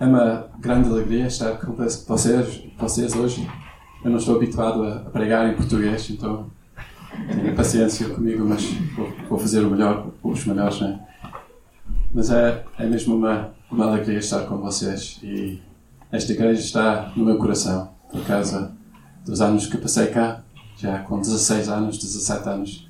É 0.00 0.06
uma 0.06 0.48
grande 0.58 0.88
alegria 0.88 1.26
estar 1.26 1.58
com 1.58 1.74
vocês, 1.74 2.64
vocês 2.78 3.14
hoje. 3.14 3.46
Eu 4.02 4.10
não 4.10 4.16
estou 4.16 4.36
habituado 4.36 4.82
a 4.82 5.00
pregar 5.10 5.46
em 5.46 5.54
português, 5.54 6.08
então 6.08 6.50
tenha 7.30 7.54
paciência 7.54 8.08
comigo, 8.08 8.42
mas 8.46 8.64
vou, 8.96 9.12
vou, 9.28 9.38
fazer 9.38 9.60
o 9.60 9.70
melhor, 9.70 10.10
os 10.22 10.46
melhores, 10.46 10.80
né? 10.80 10.98
Mas 12.14 12.30
é, 12.30 12.64
é 12.78 12.86
mesmo 12.86 13.14
uma, 13.14 13.50
uma 13.70 13.88
alegria 13.88 14.18
estar 14.18 14.46
com 14.46 14.56
vocês 14.56 15.20
e 15.22 15.60
esta 16.10 16.32
igreja 16.32 16.62
está 16.62 17.12
no 17.14 17.26
meu 17.26 17.36
coração, 17.36 17.90
por 18.10 18.24
causa 18.24 18.72
dos 19.26 19.42
anos 19.42 19.66
que 19.66 19.76
passei 19.76 20.06
cá, 20.06 20.40
já 20.78 21.00
com 21.00 21.20
16 21.20 21.68
anos, 21.68 21.98
17 21.98 22.48
anos. 22.48 22.88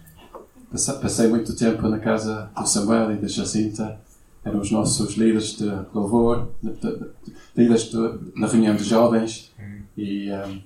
Passei 0.71 1.27
muito 1.27 1.57
tempo 1.57 1.89
na 1.89 1.99
casa 1.99 2.49
do 2.57 2.69
Samuel 2.69 3.15
e 3.15 3.17
da 3.17 3.27
Jacinta, 3.27 3.99
eram 4.45 4.61
os 4.61 4.71
nossos 4.71 5.15
líderes 5.17 5.57
de 5.57 5.71
louvor, 5.95 6.49
de, 6.63 6.73
de, 6.73 6.99
de, 6.99 7.35
líderes 7.57 7.93
na 8.35 8.47
reunião 8.47 8.75
de 8.75 8.85
jovens 8.85 9.53
e 9.97 10.31
um, 10.33 10.61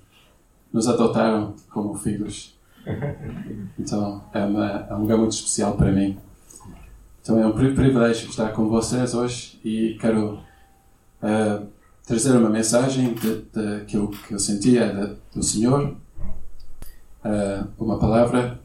nos 0.72 0.88
adotaram 0.88 1.54
como 1.70 1.94
filhos. 1.94 2.54
Então 3.78 4.22
é, 4.32 4.44
uma, 4.44 4.86
é 4.88 4.94
um 4.94 5.00
lugar 5.00 5.18
muito 5.18 5.32
especial 5.32 5.76
para 5.76 5.90
mim. 5.90 6.16
Então 7.20 7.40
é 7.40 7.46
um 7.46 7.52
privilégio 7.52 8.28
estar 8.28 8.50
com 8.52 8.68
vocês 8.68 9.14
hoje 9.14 9.58
e 9.64 9.96
quero 10.00 10.38
uh, 11.22 11.66
trazer 12.06 12.36
uma 12.36 12.50
mensagem 12.50 13.14
que, 13.14 13.96
eu, 13.96 14.08
que 14.08 14.34
eu 14.34 14.38
sentia 14.38 15.16
do 15.34 15.42
Senhor, 15.42 15.96
uh, 17.24 17.68
uma 17.78 17.98
palavra 17.98 18.60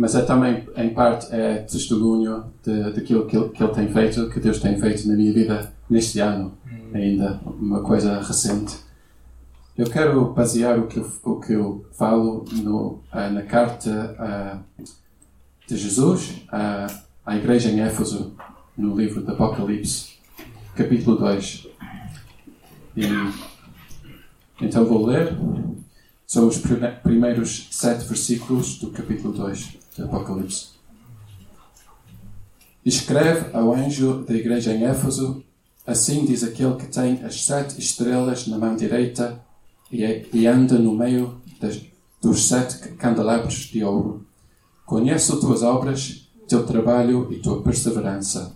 mas 0.00 0.14
é 0.14 0.22
também, 0.22 0.66
em 0.78 0.94
parte, 0.94 1.26
é 1.30 1.58
testemunho 1.58 2.44
de, 2.64 2.90
daquilo 2.90 3.26
que 3.26 3.36
ele, 3.36 3.50
que 3.50 3.62
ele 3.62 3.74
tem 3.74 3.86
feito, 3.92 4.30
que 4.30 4.40
Deus 4.40 4.58
tem 4.58 4.80
feito 4.80 5.06
na 5.06 5.14
minha 5.14 5.30
vida 5.30 5.74
neste 5.90 6.20
ano, 6.20 6.54
hum. 6.66 6.90
ainda, 6.94 7.38
uma 7.44 7.82
coisa 7.82 8.18
recente. 8.22 8.78
Eu 9.76 9.90
quero 9.90 10.32
basear 10.32 10.78
o 10.78 10.86
que 10.86 10.96
eu, 10.96 11.12
o 11.22 11.38
que 11.38 11.52
eu 11.52 11.84
falo 11.92 12.46
no, 12.50 13.02
uh, 13.12 13.30
na 13.30 13.42
carta 13.42 14.64
uh, 14.78 14.84
de 15.68 15.76
Jesus 15.76 16.44
uh, 16.46 16.90
à 17.26 17.36
igreja 17.36 17.68
em 17.68 17.80
Éfeso, 17.80 18.34
no 18.78 18.96
livro 18.96 19.20
do 19.20 19.32
Apocalipse, 19.32 20.14
capítulo 20.74 21.18
2. 21.18 21.68
E, 22.96 23.02
então 24.62 24.86
vou 24.86 25.04
ler. 25.04 25.36
São 26.30 26.46
os 26.46 26.58
primeiros 27.02 27.66
sete 27.72 28.04
versículos 28.04 28.78
do 28.78 28.92
capítulo 28.92 29.34
2 29.34 29.78
de 29.96 30.02
Apocalipse. 30.02 30.68
Escreve 32.86 33.50
ao 33.52 33.74
anjo 33.74 34.24
da 34.24 34.32
igreja 34.34 34.72
em 34.72 34.84
Éfeso: 34.84 35.42
Assim 35.84 36.24
diz 36.24 36.44
aquele 36.44 36.76
que 36.76 36.86
tem 36.86 37.24
as 37.24 37.44
sete 37.44 37.80
estrelas 37.80 38.46
na 38.46 38.58
mão 38.58 38.76
direita 38.76 39.40
e, 39.90 40.04
é, 40.04 40.24
e 40.32 40.46
anda 40.46 40.78
no 40.78 40.94
meio 40.94 41.40
das, 41.60 41.80
dos 42.22 42.46
sete 42.46 42.90
candelabros 42.90 43.68
de 43.72 43.82
ouro. 43.82 44.24
Conheço 44.86 45.40
tuas 45.40 45.64
obras, 45.64 46.30
teu 46.46 46.64
trabalho 46.64 47.26
e 47.32 47.40
tua 47.40 47.60
perseverança. 47.60 48.54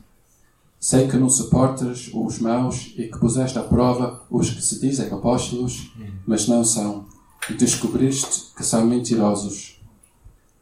Sei 0.78 1.08
que 1.08 1.16
não 1.16 1.28
suportas 1.28 2.08
os 2.14 2.38
maus 2.38 2.94
e 2.96 3.08
que 3.08 3.18
puseste 3.18 3.58
à 3.58 3.64
prova 3.64 4.22
os 4.30 4.48
que 4.48 4.62
se 4.62 4.78
dizem 4.78 5.10
apóstolos, 5.10 5.90
mas 6.24 6.46
não 6.46 6.62
são, 6.62 7.06
e 7.50 7.54
descobriste 7.54 8.54
que 8.56 8.64
são 8.64 8.86
mentirosos. 8.86 9.80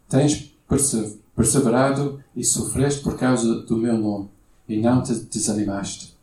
Tens 0.09 0.53
perseverado 1.35 2.23
e 2.35 2.45
sofreste 2.45 3.03
por 3.03 3.17
causa 3.17 3.63
do 3.63 3.77
meu 3.77 3.97
nome, 3.99 4.29
e 4.69 4.81
não 4.81 5.03
te 5.03 5.15
desanimaste. 5.15 6.15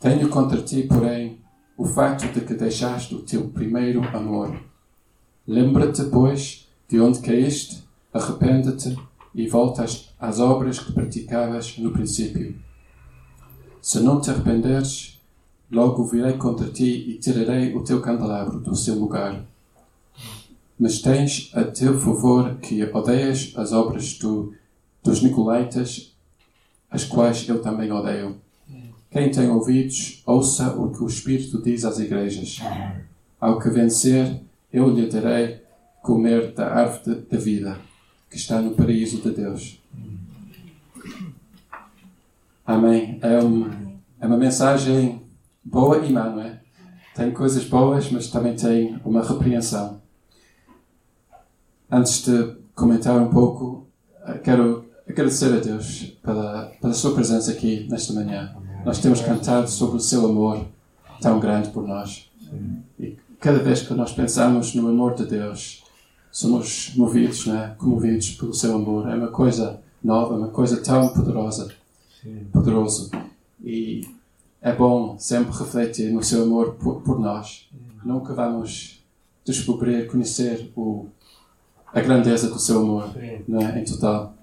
Tenho 0.00 0.28
contra 0.28 0.62
ti, 0.62 0.82
porém, 0.84 1.40
o 1.76 1.84
facto 1.84 2.32
de 2.32 2.40
que 2.40 2.54
deixaste 2.54 3.14
o 3.14 3.22
teu 3.22 3.48
primeiro 3.48 4.02
amor. 4.16 4.60
Lembra-te, 5.46 6.04
pois, 6.04 6.68
de 6.88 7.00
onde 7.00 7.20
caíste, 7.20 7.84
arrepende-te 8.12 8.96
e 9.34 9.46
voltas 9.48 10.10
às 10.18 10.40
obras 10.40 10.78
que 10.78 10.92
praticavas 10.92 11.78
no 11.78 11.92
princípio. 11.92 12.56
Se 13.80 14.00
não 14.00 14.20
te 14.20 14.30
arrependeres, 14.30 15.17
logo 15.70 16.04
virei 16.04 16.34
contra 16.34 16.68
ti 16.68 17.10
e 17.10 17.18
tirarei 17.18 17.74
o 17.74 17.82
teu 17.82 18.00
candelabro 18.00 18.60
do 18.60 18.74
seu 18.74 18.94
lugar 18.94 19.44
mas 20.78 21.00
tens 21.00 21.50
a 21.54 21.64
teu 21.64 21.98
favor 21.98 22.56
que 22.58 22.82
odeias 22.84 23.52
as 23.56 23.72
obras 23.72 24.16
do, 24.16 24.54
dos 25.02 25.20
Nicolaitas, 25.22 26.14
as 26.88 27.04
quais 27.04 27.48
eu 27.48 27.60
também 27.60 27.90
odeio. 27.90 28.36
Quem 29.10 29.30
tem 29.30 29.48
ouvidos, 29.48 30.22
ouça 30.24 30.72
o 30.74 30.92
que 30.92 31.02
o 31.02 31.08
Espírito 31.08 31.60
diz 31.60 31.84
às 31.84 31.98
igrejas. 31.98 32.60
Ao 33.40 33.58
que 33.58 33.68
vencer, 33.70 34.40
eu 34.72 34.88
lhe 34.90 35.06
darei 35.06 35.60
comer 36.02 36.52
da 36.52 36.68
árvore 36.68 37.22
da 37.28 37.38
vida, 37.38 37.80
que 38.30 38.36
está 38.36 38.60
no 38.60 38.72
paraíso 38.72 39.20
de 39.20 39.30
Deus. 39.30 39.82
Amém. 42.64 43.18
É 43.22 43.38
uma, 43.38 43.70
é 44.20 44.26
uma 44.26 44.36
mensagem 44.36 45.22
boa 45.70 45.98
e 45.98 46.12
má, 46.12 46.30
não 46.30 46.42
é? 46.42 46.60
Tem 47.14 47.30
coisas 47.32 47.64
boas, 47.64 48.10
mas 48.10 48.28
também 48.28 48.54
tem 48.54 48.98
uma 49.04 49.22
repreensão. 49.22 50.00
Antes 51.90 52.24
de 52.24 52.56
comentar 52.74 53.20
um 53.20 53.28
pouco, 53.28 53.86
eh, 54.26 54.38
quero 54.38 54.84
agradecer 55.08 55.52
a 55.52 55.58
Deus 55.58 56.16
pela, 56.22 56.72
pela 56.80 56.92
sua 56.92 57.14
presença 57.14 57.50
aqui 57.50 57.86
nesta 57.90 58.12
manhã. 58.12 58.54
Nós 58.84 58.98
temos 58.98 59.20
cantado 59.20 59.68
sobre 59.68 59.96
o 59.96 60.00
seu 60.00 60.26
amor 60.26 60.64
tão 61.20 61.40
grande 61.40 61.70
por 61.70 61.86
nós. 61.86 62.30
E 62.98 63.16
cada 63.40 63.58
vez 63.58 63.82
que 63.82 63.92
nós 63.94 64.12
pensamos 64.12 64.74
no 64.74 64.88
amor 64.88 65.14
de 65.14 65.26
Deus, 65.26 65.82
somos 66.30 66.92
movidos, 66.96 67.46
né? 67.46 67.74
comovidos 67.78 68.30
pelo 68.32 68.54
seu 68.54 68.76
amor. 68.76 69.08
É 69.08 69.14
uma 69.14 69.28
coisa 69.28 69.80
nova, 70.02 70.36
uma 70.36 70.48
coisa 70.48 70.76
tão 70.76 71.08
poderosa, 71.08 71.68
poderoso. 72.52 73.10
E 73.64 74.06
é 74.60 74.72
bom 74.72 75.18
sempre 75.18 75.56
refletir 75.56 76.12
no 76.12 76.22
seu 76.22 76.42
amor 76.42 76.74
por, 76.74 77.00
por 77.02 77.18
nós. 77.18 77.68
Nunca 78.04 78.34
vamos 78.34 79.04
descobrir, 79.44 80.06
conhecer 80.06 80.70
o 80.76 81.06
a 81.92 82.00
grandeza 82.00 82.50
do 82.50 82.58
seu 82.58 82.80
amor, 82.80 83.10
não 83.46 83.60
é? 83.60 83.80
Em 83.80 83.84
total. 83.84 84.34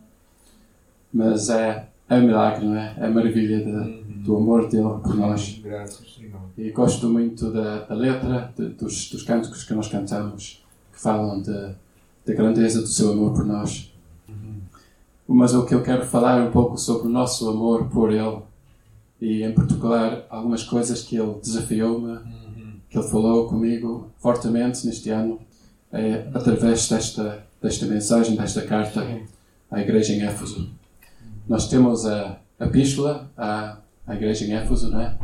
Mas 1.14 1.50
é, 1.50 1.88
é 2.10 2.16
um 2.16 2.26
milagre, 2.26 2.66
não 2.66 2.76
é? 2.76 2.96
É 2.98 3.06
a 3.06 3.10
maravilha 3.10 3.64
de, 3.64 3.70
uhum. 3.70 4.24
do 4.24 4.38
amor 4.38 4.68
dele 4.68 5.00
por 5.04 5.16
nós. 5.16 5.60
Graças, 5.64 6.16
Senhor. 6.16 6.42
E 6.58 6.72
gosto 6.72 7.08
muito 7.08 7.52
da, 7.52 7.82
da 7.82 7.96
letra, 7.96 8.52
de, 8.58 8.70
dos, 8.70 9.10
dos 9.12 9.24
cânticos 9.24 9.64
que 9.64 9.74
nós 9.74 9.88
cantamos, 9.88 10.64
que 10.92 11.00
falam 11.00 11.42
de, 11.42 11.52
da 12.26 12.34
grandeza 12.34 12.82
do 12.82 12.88
seu 12.88 13.12
amor 13.12 13.34
por 13.34 13.46
nós. 13.46 13.94
Uhum. 14.28 14.60
Mas 15.28 15.54
o 15.54 15.66
que 15.66 15.76
eu 15.76 15.84
quero 15.84 16.06
falar 16.06 16.40
é 16.40 16.44
um 16.44 16.52
pouco 16.52 16.78
sobre 16.78 17.08
o 17.08 17.12
nosso 17.12 17.48
amor 17.48 17.88
por 17.90 18.12
ele 18.12 18.42
e, 19.22 19.44
em 19.44 19.54
particular, 19.54 20.26
algumas 20.30 20.64
coisas 20.64 21.02
que 21.02 21.18
ele 21.18 21.36
desafiou-me, 21.42 22.12
uhum. 22.12 22.80
que 22.90 22.98
ele 22.98 23.08
falou 23.08 23.48
comigo 23.48 24.12
fortemente 24.18 24.86
neste 24.86 25.10
ano 25.10 25.40
é, 25.92 26.28
através 26.34 26.90
desta, 26.90 27.46
desta 27.62 27.86
mensagem, 27.86 28.36
desta 28.36 28.62
carta 28.62 29.06
à 29.72 29.82
igreja 29.82 30.14
em 30.14 30.22
Éfeso. 30.24 30.70
Nós 31.48 31.68
temos 31.68 32.06
a, 32.06 32.40
epístola 32.60 33.32
à, 33.38 33.78
à 34.06 34.16
igreja 34.16 34.46
em 34.46 34.54
Éfeso, 34.54 34.90
não 34.90 35.02
é? 35.02 35.18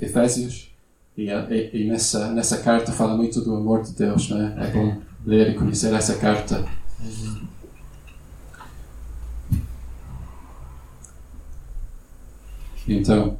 Efésios, 0.00 0.74
e, 1.16 1.28
e, 1.30 1.70
e, 1.72 1.88
nessa, 1.88 2.30
nessa 2.32 2.58
carta 2.58 2.92
fala 2.92 3.16
muito 3.16 3.40
do 3.40 3.54
amor 3.54 3.82
de 3.82 3.92
Deus, 3.92 4.28
não 4.30 4.40
é? 4.40 4.68
É 4.68 4.70
bom 4.70 5.00
ler 5.26 5.50
e 5.50 5.54
conhecer 5.54 5.92
essa 5.92 6.16
carta. 6.16 6.64
Então, 12.88 13.36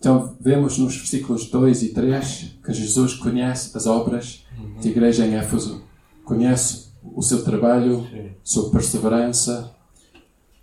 então, 0.00 0.34
vemos 0.40 0.78
nos 0.78 0.96
versículos 0.96 1.44
2 1.50 1.82
e 1.82 1.88
3 1.90 2.56
que 2.64 2.72
Jesus 2.72 3.14
conhece 3.14 3.76
as 3.76 3.86
obras 3.86 4.46
da 4.82 4.88
igreja 4.88 5.26
em 5.26 5.34
Éfeso. 5.34 5.82
Conhece 6.24 6.88
o 7.02 7.20
seu 7.20 7.44
trabalho, 7.44 8.06
sua 8.42 8.70
perseverança, 8.70 9.70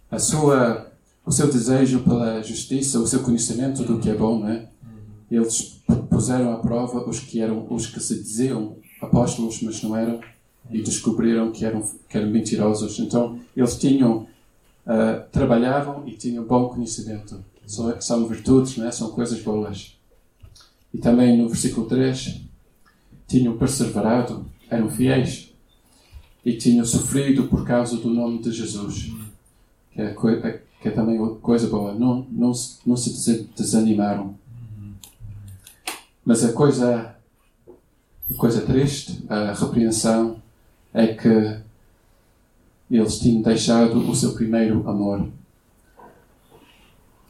a 0.10 0.18
sua, 0.18 0.92
o 1.24 1.32
seu 1.32 1.52
desejo 1.52 2.00
pela 2.00 2.42
justiça, 2.42 3.00
o 3.00 3.06
seu 3.06 3.22
conhecimento 3.22 3.84
do 3.84 4.00
que 4.00 4.10
é 4.10 4.16
bom, 4.16 4.40
né? 4.40 4.70
Eles 5.30 5.84
puseram 6.10 6.52
à 6.54 6.58
prova 6.58 7.08
os 7.08 7.20
que 7.20 7.40
eram 7.40 7.68
os 7.70 7.86
que 7.86 8.00
se 8.00 8.16
diziam 8.16 8.78
apóstolos, 9.00 9.62
mas 9.62 9.84
não 9.84 9.96
eram, 9.96 10.20
e 10.72 10.82
descobriram 10.82 11.52
que 11.52 11.64
eram, 11.64 11.88
que 12.10 12.18
eram 12.18 12.32
mentirosos. 12.32 12.98
Então, 12.98 13.40
eles 13.56 13.78
tinham, 13.78 14.26
uh, 14.88 15.30
trabalhavam 15.32 16.08
e 16.08 16.14
tinham 16.14 16.44
bom 16.44 16.70
conhecimento 16.70 17.44
são, 17.68 18.02
são 18.02 18.28
virtudes, 18.28 18.78
né? 18.78 18.90
são 18.90 19.12
coisas 19.12 19.42
boas. 19.44 19.96
E 20.94 20.98
também 20.98 21.38
no 21.38 21.50
versículo 21.50 21.86
3, 21.86 22.42
tinham 23.28 23.58
perseverado, 23.58 24.46
eram 24.70 24.90
fiéis 24.90 25.54
e 26.46 26.54
tinham 26.56 26.86
sofrido 26.86 27.44
por 27.48 27.66
causa 27.66 27.98
do 27.98 28.10
nome 28.10 28.42
de 28.42 28.52
Jesus. 28.52 29.12
Que 29.92 30.02
é 30.02 30.62
que 30.80 30.88
é 30.88 30.92
também 30.92 31.18
coisa 31.40 31.68
boa. 31.68 31.94
Não, 31.94 32.26
não, 32.32 32.52
não 32.86 32.96
se 32.96 33.50
desanimaram. 33.56 34.36
Mas 36.24 36.44
a 36.44 36.54
coisa, 36.54 37.16
a 38.30 38.34
coisa 38.36 38.62
triste, 38.62 39.24
a 39.28 39.54
repreensão, 39.54 40.42
é 40.94 41.08
que 41.08 41.60
eles 42.96 43.20
tinham 43.20 43.42
deixado 43.42 44.00
o 44.00 44.16
seu 44.16 44.34
primeiro 44.34 44.88
amor. 44.90 45.28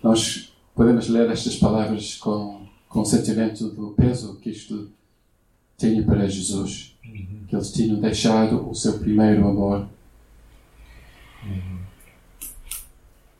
Nós 0.04 0.54
podemos 0.75 1.09
ler 1.09 1.30
estas 1.31 1.56
palavras 1.56 2.15
com, 2.15 2.68
com 2.88 3.01
o 3.01 3.06
sentimento 3.06 3.69
do 3.69 3.92
peso 3.92 4.36
que 4.36 4.51
isto 4.51 4.89
tinha 5.75 6.04
para 6.04 6.27
Jesus. 6.27 6.95
Que 7.48 7.56
eles 7.56 7.71
tinham 7.71 8.00
deixado 8.00 8.69
o 8.69 8.75
seu 8.75 9.00
primeiro 9.00 9.48
amor. 9.48 9.88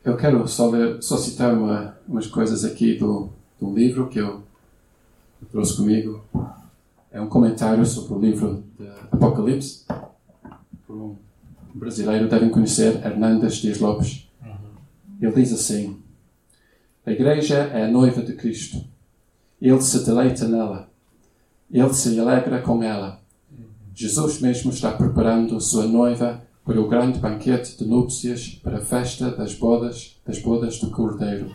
Eu 0.04 0.16
quero 0.16 0.48
só, 0.48 0.68
ler, 0.70 1.02
só 1.02 1.16
citar 1.16 1.52
uma, 1.54 1.96
umas 2.08 2.26
coisas 2.26 2.64
aqui 2.64 2.94
do, 2.94 3.28
do 3.60 3.72
livro 3.72 4.08
que 4.08 4.18
eu 4.18 4.42
trouxe 5.52 5.76
comigo. 5.76 6.24
É 7.12 7.20
um 7.20 7.28
comentário 7.28 7.84
sobre 7.86 8.14
o 8.14 8.18
livro 8.18 8.64
de 8.78 8.88
Apocalipse. 9.12 9.84
Por 10.86 10.96
um 10.96 11.16
brasileiro, 11.74 12.28
devem 12.28 12.50
conhecer 12.50 13.04
Hernandes 13.04 13.56
Dias 13.56 13.78
Lopes. 13.78 14.28
Ele 15.20 15.32
diz 15.32 15.52
assim: 15.52 16.00
A 17.04 17.10
igreja 17.10 17.56
é 17.56 17.84
a 17.84 17.90
noiva 17.90 18.22
de 18.22 18.34
Cristo. 18.34 18.84
Ele 19.60 19.80
se 19.80 20.04
deleita 20.04 20.46
nela. 20.46 20.88
Ele 21.70 21.92
se 21.92 22.18
alegra 22.18 22.62
com 22.62 22.82
ela. 22.82 23.20
Jesus 23.94 24.40
mesmo 24.40 24.70
está 24.70 24.92
preparando 24.92 25.60
sua 25.60 25.86
noiva 25.86 26.40
para 26.64 26.80
o 26.80 26.86
grande 26.86 27.18
banquete 27.18 27.76
de 27.76 27.84
núpcias, 27.84 28.60
para 28.62 28.78
a 28.78 28.80
festa 28.80 29.30
das 29.30 29.54
bodas, 29.54 30.20
das 30.24 30.38
bodas 30.38 30.78
do 30.78 30.90
Cordeiro. 30.90 31.52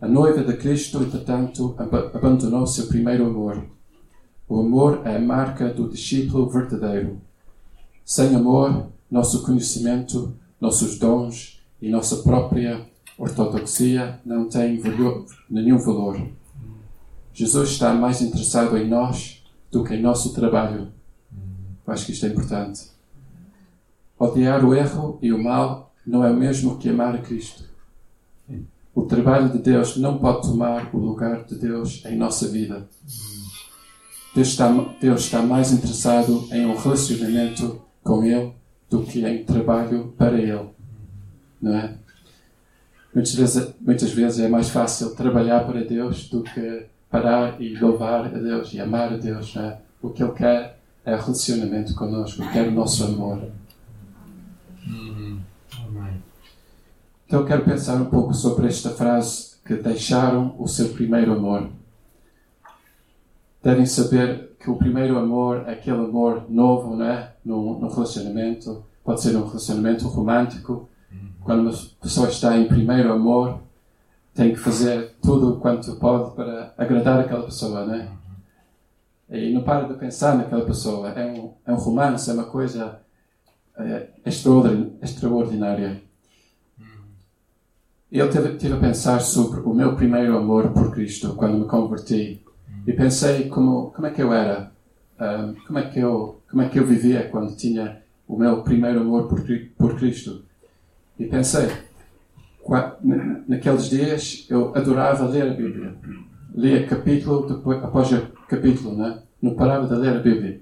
A 0.00 0.06
noiva 0.06 0.44
de 0.44 0.56
Cristo, 0.58 1.02
entretanto, 1.02 1.74
abandonou 2.12 2.66
seu 2.66 2.86
primeiro 2.86 3.24
amor. 3.24 3.64
O 4.48 4.60
amor 4.60 5.02
é 5.06 5.16
a 5.16 5.20
marca 5.20 5.70
do 5.70 5.88
discípulo 5.88 6.48
verdadeiro. 6.50 7.20
Sem 8.04 8.34
amor, 8.34 8.88
nosso 9.10 9.42
conhecimento, 9.42 10.34
nossos 10.60 10.98
dons 10.98 11.62
e 11.80 11.90
nossa 11.90 12.16
própria 12.18 12.86
ortodoxia 13.18 14.20
não 14.24 14.48
têm 14.48 14.80
nenhum 15.48 15.78
valor. 15.78 16.20
Jesus 17.32 17.70
está 17.70 17.94
mais 17.94 18.20
interessado 18.20 18.76
em 18.76 18.88
nós 18.88 19.44
do 19.70 19.84
que 19.84 19.94
em 19.94 20.02
nosso 20.02 20.32
trabalho. 20.32 20.92
Eu 21.86 21.92
acho 21.92 22.06
que 22.06 22.12
isto 22.12 22.26
é 22.26 22.30
importante. 22.30 22.90
Odiar 24.18 24.64
o 24.64 24.74
erro 24.74 25.18
e 25.20 25.32
o 25.32 25.42
mal 25.42 25.94
não 26.06 26.24
é 26.24 26.30
o 26.30 26.36
mesmo 26.36 26.78
que 26.78 26.88
amar 26.88 27.14
a 27.14 27.18
Cristo. 27.18 27.64
O 28.94 29.02
trabalho 29.02 29.50
de 29.50 29.58
Deus 29.58 29.96
não 29.98 30.18
pode 30.18 30.48
tomar 30.48 30.94
o 30.94 30.98
lugar 30.98 31.44
de 31.44 31.56
Deus 31.56 32.02
em 32.06 32.16
nossa 32.16 32.48
vida. 32.48 32.88
Deus 34.34 34.48
está, 34.48 34.72
Deus 35.00 35.20
está 35.22 35.42
mais 35.42 35.70
interessado 35.70 36.48
em 36.50 36.64
um 36.64 36.76
relacionamento 36.76 37.82
com 38.02 38.24
Ele 38.24 38.54
do 38.88 39.02
que 39.02 39.24
em 39.24 39.44
trabalho 39.44 40.14
para 40.16 40.38
Ele. 40.38 40.68
Não 41.60 41.74
é? 41.74 41.94
Muitas 43.14 43.34
vezes, 43.34 43.74
muitas 43.80 44.10
vezes 44.10 44.40
é 44.40 44.48
mais 44.48 44.68
fácil 44.68 45.14
trabalhar 45.14 45.64
para 45.64 45.84
Deus 45.84 46.28
do 46.28 46.42
que 46.42 46.86
parar 47.10 47.60
e 47.60 47.74
louvar 47.78 48.26
a 48.26 48.38
Deus 48.38 48.72
e 48.74 48.80
amar 48.80 49.12
a 49.12 49.16
Deus. 49.16 49.54
Não 49.54 49.62
é? 49.62 49.78
O 50.02 50.10
que 50.10 50.22
Ele 50.22 50.32
quer 50.32 50.78
é 51.04 51.14
relacionamento 51.14 51.94
connosco, 51.94 52.42
quer 52.52 52.68
o 52.68 52.72
nosso 52.72 53.04
amor. 53.04 53.50
Uhum. 54.86 55.40
Então 57.26 57.40
eu 57.40 57.46
quero 57.46 57.64
pensar 57.64 57.96
um 57.96 58.06
pouco 58.06 58.32
sobre 58.34 58.68
esta 58.68 58.90
frase 58.90 59.56
que 59.64 59.74
deixaram 59.74 60.54
o 60.58 60.68
seu 60.68 60.90
primeiro 60.90 61.32
amor. 61.32 61.68
Devem 63.62 63.84
saber 63.84 64.55
que 64.58 64.70
o 64.70 64.76
primeiro 64.76 65.18
amor 65.18 65.64
é 65.66 65.72
aquele 65.72 65.98
amor 65.98 66.44
novo, 66.48 66.96
não 66.96 67.06
é? 67.06 67.34
No, 67.44 67.78
no 67.78 67.88
relacionamento. 67.88 68.84
Pode 69.04 69.22
ser 69.22 69.36
um 69.36 69.46
relacionamento 69.46 70.08
romântico. 70.08 70.88
Quando 71.42 71.60
uma 71.60 71.72
pessoa 72.00 72.28
está 72.28 72.56
em 72.56 72.66
primeiro 72.66 73.12
amor, 73.12 73.60
tem 74.34 74.52
que 74.52 74.58
fazer 74.58 75.14
tudo 75.22 75.60
quanto 75.60 75.94
pode 75.96 76.34
para 76.34 76.74
agradar 76.76 77.20
aquela 77.20 77.44
pessoa, 77.44 77.86
não 77.86 77.94
é? 77.94 78.08
E 79.30 79.52
não 79.52 79.62
para 79.62 79.88
de 79.88 79.94
pensar 79.94 80.36
naquela 80.36 80.64
pessoa. 80.64 81.08
É 81.10 81.24
um, 81.26 81.52
é 81.64 81.72
um 81.72 81.76
romance, 81.76 82.28
é 82.28 82.32
uma 82.32 82.44
coisa 82.44 83.00
é, 83.78 84.08
extraordinária. 85.02 86.02
Eu 88.10 88.30
tive, 88.30 88.56
tive 88.56 88.74
a 88.74 88.78
pensar 88.78 89.20
sobre 89.20 89.60
o 89.60 89.74
meu 89.74 89.96
primeiro 89.96 90.36
amor 90.36 90.70
por 90.70 90.92
Cristo 90.92 91.34
quando 91.34 91.58
me 91.58 91.66
converti 91.66 92.45
e 92.86 92.92
pensei 92.92 93.48
como 93.48 93.90
como 93.90 94.06
é 94.06 94.10
que 94.10 94.22
eu 94.22 94.32
era, 94.32 94.70
um, 95.20 95.54
como 95.66 95.78
é 95.78 95.82
que 95.82 95.98
eu 95.98 96.40
como 96.48 96.62
é 96.62 96.68
que 96.68 96.78
eu 96.78 96.86
vivia 96.86 97.28
quando 97.28 97.56
tinha 97.56 98.02
o 98.26 98.36
meu 98.36 98.62
primeiro 98.62 99.00
amor 99.00 99.28
por, 99.28 99.42
por 99.76 99.96
Cristo. 99.96 100.44
E 101.18 101.26
pensei, 101.26 101.68
naqueles 103.46 103.88
dias 103.88 104.46
eu 104.50 104.74
adorava 104.74 105.26
ler 105.26 105.50
a 105.50 105.54
Bíblia. 105.54 105.94
Lia 106.54 106.86
capítulo 106.86 107.46
depois, 107.46 107.82
após 107.82 108.10
capítulo, 108.48 108.96
né? 108.96 109.22
não 109.40 109.54
parava 109.54 109.86
de 109.86 109.94
ler 109.94 110.16
a 110.16 110.20
Bíblia. 110.20 110.60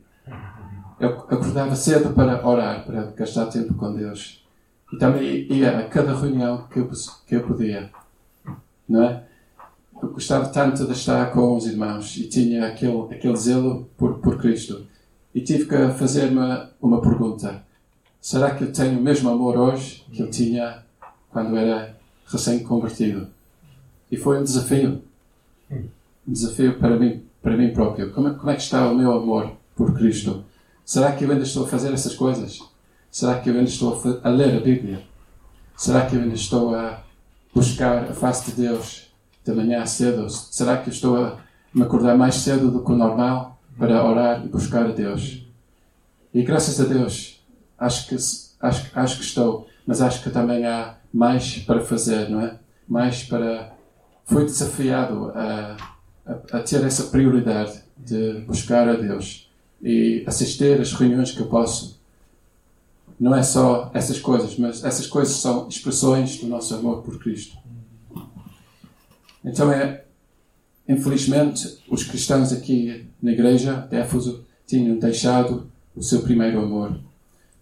Eu 1.00 1.10
acordava 1.10 1.74
cedo 1.74 2.14
para 2.14 2.46
orar, 2.46 2.84
para 2.84 3.06
gastar 3.12 3.46
tempo 3.46 3.74
com 3.74 3.94
Deus. 3.94 4.44
E 4.92 4.96
também 4.96 5.46
ia 5.52 5.78
a 5.78 5.88
cada 5.88 6.14
reunião 6.14 6.66
que 6.68 6.78
eu, 6.78 6.90
que 7.26 7.34
eu 7.34 7.42
podia. 7.42 7.90
Não 8.88 9.02
é? 9.02 9.24
Eu 10.02 10.10
gostava 10.10 10.48
tanto 10.48 10.86
de 10.86 10.92
estar 10.92 11.32
com 11.32 11.56
os 11.56 11.66
irmãos 11.66 12.16
e 12.16 12.28
tinha 12.28 12.66
aquele, 12.66 13.02
aquele 13.10 13.36
zelo 13.36 13.88
por, 13.96 14.18
por 14.18 14.38
Cristo. 14.38 14.86
E 15.34 15.40
tive 15.40 15.66
que 15.66 15.88
fazer 15.98 16.30
uma, 16.30 17.00
pergunta. 17.00 17.64
Será 18.20 18.54
que 18.54 18.64
eu 18.64 18.72
tenho 18.72 18.98
o 18.98 19.02
mesmo 19.02 19.28
amor 19.30 19.56
hoje 19.56 20.04
que 20.12 20.22
eu 20.22 20.30
tinha 20.30 20.82
quando 21.30 21.56
era 21.56 21.96
recém-convertido? 22.26 23.28
E 24.10 24.16
foi 24.16 24.38
um 24.38 24.44
desafio. 24.44 25.02
Um 25.70 26.32
desafio 26.32 26.78
para 26.78 26.96
mim, 26.96 27.22
para 27.42 27.56
mim 27.56 27.72
próprio. 27.72 28.12
Como, 28.12 28.34
como 28.34 28.50
é 28.50 28.54
que 28.54 28.62
está 28.62 28.90
o 28.90 28.94
meu 28.94 29.12
amor 29.12 29.52
por 29.74 29.94
Cristo? 29.94 30.44
Será 30.84 31.12
que 31.12 31.24
eu 31.24 31.30
ainda 31.30 31.44
estou 31.44 31.64
a 31.64 31.68
fazer 31.68 31.92
essas 31.92 32.14
coisas? 32.14 32.60
Será 33.10 33.40
que 33.40 33.48
eu 33.48 33.54
ainda 33.54 33.68
estou 33.68 34.00
a, 34.22 34.28
a 34.28 34.30
ler 34.30 34.56
a 34.56 34.60
Bíblia? 34.60 35.02
Será 35.76 36.06
que 36.06 36.14
eu 36.14 36.20
ainda 36.20 36.34
estou 36.34 36.74
a 36.74 37.02
buscar 37.54 38.04
a 38.04 38.14
face 38.14 38.50
de 38.50 38.62
Deus 38.62 39.03
de 39.44 39.52
manhã 39.52 39.84
cedo? 39.86 40.28
Será 40.30 40.78
que 40.78 40.90
estou 40.90 41.16
a 41.16 41.38
me 41.72 41.82
acordar 41.82 42.16
mais 42.16 42.36
cedo 42.36 42.70
do 42.70 42.82
que 42.82 42.92
o 42.92 42.96
normal 42.96 43.60
para 43.78 44.04
orar 44.04 44.44
e 44.44 44.48
buscar 44.48 44.86
a 44.86 44.92
Deus? 44.92 45.46
E 46.32 46.42
graças 46.42 46.80
a 46.80 46.84
Deus, 46.84 47.44
acho 47.78 48.08
que, 48.08 48.14
acho, 48.14 48.90
acho 48.94 49.18
que 49.18 49.24
estou, 49.24 49.68
mas 49.86 50.00
acho 50.00 50.22
que 50.22 50.30
também 50.30 50.66
há 50.66 50.96
mais 51.12 51.58
para 51.58 51.80
fazer, 51.80 52.28
não 52.28 52.40
é? 52.40 52.58
Mais 52.88 53.22
para. 53.22 53.72
Fui 54.24 54.44
desafiado 54.44 55.30
a, 55.34 55.76
a, 56.26 56.58
a 56.58 56.60
ter 56.60 56.82
essa 56.82 57.04
prioridade 57.04 57.82
de 57.96 58.40
buscar 58.46 58.88
a 58.88 58.94
Deus 58.94 59.50
e 59.82 60.24
assistir 60.26 60.80
às 60.80 60.92
reuniões 60.92 61.30
que 61.30 61.40
eu 61.40 61.46
posso. 61.46 62.00
Não 63.20 63.34
é 63.34 63.42
só 63.42 63.90
essas 63.94 64.18
coisas, 64.18 64.58
mas 64.58 64.82
essas 64.82 65.06
coisas 65.06 65.36
são 65.36 65.68
expressões 65.68 66.38
do 66.38 66.46
nosso 66.46 66.74
amor 66.74 67.02
por 67.02 67.18
Cristo. 67.18 67.56
Então 69.44 69.70
é, 69.70 70.04
infelizmente, 70.88 71.78
os 71.88 72.04
cristãos 72.04 72.52
aqui 72.52 73.06
na 73.22 73.32
igreja 73.32 73.86
de 73.90 73.96
Éfeso 73.96 74.44
tinham 74.66 74.98
deixado 74.98 75.70
o 75.94 76.02
seu 76.02 76.22
primeiro 76.22 76.60
amor. 76.60 76.98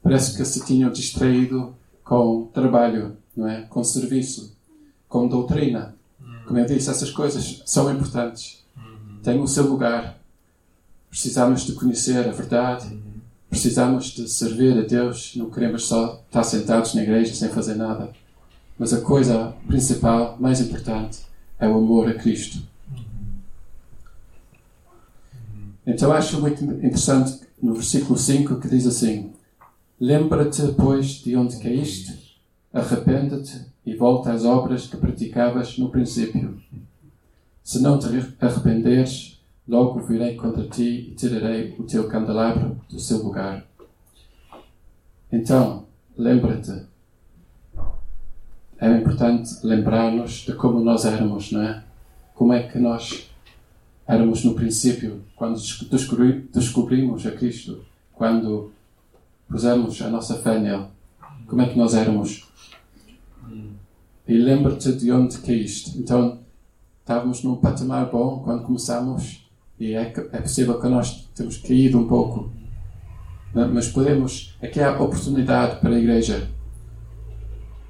Parece 0.03 0.37
que 0.37 0.45
se 0.45 0.65
tinham 0.65 0.91
distraído 0.91 1.75
com 2.05 2.49
trabalho, 2.53 3.17
não 3.37 3.49
é? 3.49 3.63
Com 3.63 3.83
serviço, 3.83 4.57
com 5.09 5.29
doutrina. 5.29 5.95
Como 6.47 6.59
eu 6.59 6.67
disse, 6.67 6.91
essas 6.91 7.11
coisas 7.11 7.63
são 7.67 7.93
importantes. 7.93 8.65
Têm 9.23 9.41
o 9.41 9.47
seu 9.47 9.65
lugar 9.65 10.23
Precisamos 11.13 11.67
de 11.67 11.75
conhecer 11.75 12.27
a 12.27 12.33
verdade. 12.33 12.99
Precisamos 13.51 14.07
de 14.07 14.27
servir 14.27 14.79
a 14.79 14.81
Deus. 14.81 15.35
Não 15.37 15.51
queremos 15.51 15.85
só 15.85 16.23
estar 16.27 16.43
sentados 16.43 16.95
na 16.95 17.03
igreja 17.03 17.35
sem 17.35 17.51
fazer 17.51 17.75
nada. 17.75 18.11
Mas 18.79 18.95
a 18.95 19.01
coisa 19.03 19.55
principal, 19.67 20.39
mais 20.41 20.59
importante, 20.63 21.19
é 21.63 21.69
o 21.69 21.79
amor 21.79 22.09
a 22.09 22.15
Cristo. 22.15 22.59
Então 25.87 26.13
acho 26.13 26.41
muito 26.41 26.63
interessante 26.63 27.41
no 27.63 27.75
versículo 27.75 28.19
5 28.19 28.61
que 28.61 28.69
diz 28.69 28.87
assim: 28.87 29.33
Lembra-te, 29.99 30.63
pois, 30.77 31.23
de 31.23 31.35
onde 31.37 31.59
caíste, 31.59 32.39
arrepende-te 32.73 33.67
e 33.87 33.95
volta 33.95 34.33
às 34.33 34.45
obras 34.45 34.87
que 34.87 34.97
praticavas 34.97 35.79
no 35.79 35.91
princípio. 35.91 36.61
Se 37.65 37.81
não 37.81 37.99
te 37.99 38.07
arrependeres, 38.41 39.33
Logo 39.67 40.01
virei 40.01 40.35
contra 40.35 40.67
ti 40.67 41.11
e 41.11 41.15
tirarei 41.15 41.77
o 41.79 41.85
teu 41.85 42.09
candelabro 42.09 42.81
do 42.91 42.99
seu 42.99 43.19
lugar. 43.23 43.65
Então, 45.31 45.87
lembra-te. 46.19 46.92
É 48.83 48.99
importante 48.99 49.55
lembrar-nos 49.63 50.45
de 50.45 50.55
como 50.55 50.81
nós 50.81 51.05
éramos, 51.05 51.53
não 51.53 51.63
é? 51.63 51.85
Como 52.35 52.53
é 52.53 52.65
que 52.65 52.79
nós 52.79 53.31
éramos 54.07 54.45
no 54.45 54.55
princípio, 54.55 55.23
quando 55.37 55.61
descobri, 55.89 56.49
descobrimos 56.53 57.25
a 57.25 57.31
Cristo, 57.31 57.85
quando 58.13 58.73
pusemos 59.49 60.03
a 60.03 60.09
nossa 60.09 60.37
fé 60.37 60.59
nele. 60.59 60.87
Como 61.47 61.63
é 61.63 61.69
que 61.69 61.79
nós 61.79 61.95
éramos? 61.95 62.49
E 64.27 64.35
lembra-te 64.35 64.93
de 64.93 65.13
onde 65.13 65.39
caíste. 65.39 65.97
Então, 65.99 66.41
estávamos 67.01 67.45
num 67.45 67.57
patamar 67.57 68.11
bom 68.11 68.41
quando 68.43 68.65
começamos 68.65 69.49
e 69.79 69.95
é, 69.95 70.13
é 70.33 70.41
possível 70.41 70.81
que 70.81 70.89
nós 70.89 71.29
temos 71.37 71.57
caído 71.59 71.99
um 71.99 72.09
pouco. 72.09 72.51
Mas 73.55 73.87
podemos, 73.89 74.57
aqui 74.61 74.81
há 74.81 74.93
oportunidade 74.93 75.81
para 75.81 75.91
a 75.91 75.99
igreja. 75.99 76.49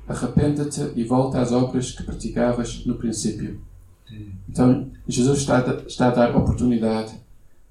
Arrependa-te 0.09 0.93
e 0.97 1.05
volta 1.05 1.41
às 1.41 1.53
obras 1.53 1.93
que 1.93 2.03
praticavas 2.03 2.85
no 2.85 2.97
princípio. 2.97 3.61
Então, 4.49 4.91
Jesus 5.09 5.39
está 5.39 5.59
a, 5.59 5.87
está 5.87 6.09
a 6.09 6.11
dar 6.11 6.37
oportunidade 6.37 7.15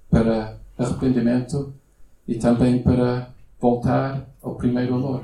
para 0.09 0.57
arrependimento 0.77 1.73
e 2.27 2.35
também 2.35 2.81
para 2.81 3.29
voltar 3.59 4.27
ao 4.41 4.55
primeiro 4.55 4.95
amor. 4.95 5.23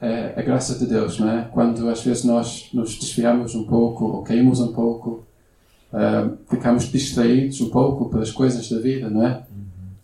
É 0.00 0.34
a 0.36 0.42
graça 0.42 0.78
de 0.78 0.86
Deus, 0.86 1.18
não 1.18 1.30
é? 1.30 1.48
Quando 1.52 1.88
às 1.88 2.04
vezes 2.04 2.24
nós 2.24 2.68
nos 2.72 2.98
desviamos 2.98 3.54
um 3.54 3.64
pouco 3.64 4.04
ou 4.04 4.22
caímos 4.22 4.60
um 4.60 4.72
pouco, 4.72 5.24
uh, 5.92 6.36
ficamos 6.48 6.84
distraídos 6.84 7.60
um 7.60 7.70
pouco 7.70 8.08
pelas 8.10 8.30
coisas 8.30 8.68
da 8.68 8.78
vida, 8.78 9.08
não 9.08 9.26
é? 9.26 9.42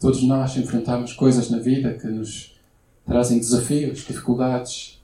Todos 0.01 0.23
nós 0.25 0.57
enfrentamos 0.57 1.13
coisas 1.13 1.51
na 1.51 1.59
vida 1.59 1.93
que 1.95 2.07
nos 2.09 2.59
trazem 3.07 3.39
desafios, 3.39 3.99
dificuldades, 3.99 5.02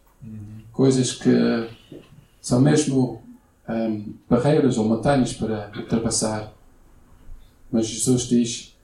coisas 0.73 1.13
que 1.13 1.31
são 2.41 2.61
mesmo 2.61 3.23
um, 3.69 4.15
barreiras 4.29 4.79
ou 4.79 4.89
montanhas 4.89 5.33
para 5.33 5.71
ultrapassar. 5.77 6.53
Mas 7.71 7.87
Jesus 7.87 8.23
diz: 8.23 8.77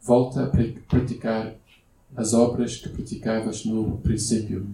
volta 0.00 0.44
a 0.44 0.46
praticar 0.88 1.54
as 2.14 2.32
obras 2.32 2.76
que 2.76 2.88
praticavas 2.88 3.64
no 3.64 3.98
princípio. 3.98 4.66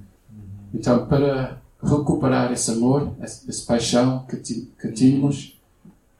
Então, 0.74 1.06
para 1.06 1.60
recuperar 1.82 2.52
esse 2.52 2.70
amor, 2.70 3.14
essa 3.20 3.66
paixão 3.66 4.24
que, 4.26 4.36
que 4.36 4.92
tínhamos, 4.92 5.58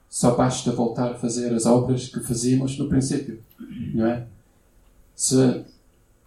só 0.09 0.35
basta 0.35 0.73
voltar 0.73 1.13
a 1.13 1.15
fazer 1.15 1.55
as 1.55 1.65
obras 1.65 2.09
que 2.09 2.21
fazíamos 2.21 2.77
no 2.79 2.89
princípio, 2.89 3.41
não 3.95 4.07
é? 4.07 4.27
Se, 5.15 5.65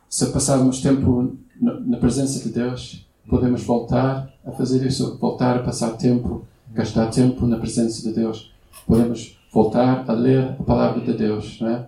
se 0.10 0.26
passarmos 0.28 0.82
tempo 0.82 1.38
na 1.60 1.98
presença 1.98 2.40
de 2.40 2.50
Deus, 2.50 3.05
podemos 3.30 3.64
voltar 3.64 4.32
a 4.46 4.52
fazer 4.52 4.86
isso, 4.86 5.18
voltar 5.18 5.58
a 5.58 5.64
passar 5.64 5.92
tempo 5.92 6.46
gastar 6.76 7.08
tempo 7.08 7.48
na 7.48 7.58
presença 7.58 8.02
de 8.04 8.14
Deus. 8.14 8.52
Podemos 8.86 9.40
voltar 9.52 10.04
a 10.08 10.14
ler 10.14 10.56
a 10.60 10.64
palavra 10.64 11.02
de 11.02 11.14
Deus, 11.14 11.60
não 11.62 11.70
é? 11.70 11.88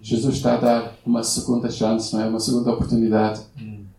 Jesus 0.00 0.36
está 0.36 0.54
a 0.54 0.60
dar 0.60 0.94
uma 1.04 1.22
segunda 1.22 1.68
chance, 1.68 2.14
não 2.14 2.22
é? 2.22 2.28
Uma 2.28 2.40
segunda 2.40 2.72
oportunidade. 2.72 3.42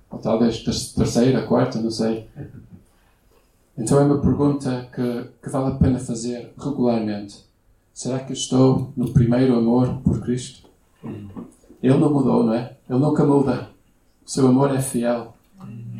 Ou 0.09 0.17
talvez 0.17 0.63
terceira, 0.63 1.43
quarta, 1.43 1.79
não 1.79 1.91
sei. 1.91 2.27
Então 3.77 3.99
é 3.99 4.03
uma 4.03 4.19
pergunta 4.19 4.87
que, 4.95 5.25
que 5.43 5.49
vale 5.49 5.73
a 5.73 5.75
pena 5.75 5.99
fazer 5.99 6.53
regularmente. 6.57 7.45
Será 7.93 8.19
que 8.19 8.33
estou 8.33 8.91
no 8.95 9.11
primeiro 9.11 9.55
amor 9.55 10.01
por 10.03 10.21
Cristo? 10.21 10.67
Ele 11.03 11.97
não 11.97 12.11
mudou, 12.11 12.43
não 12.43 12.53
é? 12.53 12.77
Ele 12.89 12.99
nunca 12.99 13.25
muda. 13.25 13.69
O 14.25 14.29
seu 14.29 14.47
amor 14.47 14.73
é 14.73 14.81
fiel. 14.81 15.33